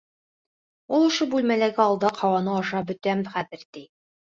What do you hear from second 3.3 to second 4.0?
хәҙер, ти.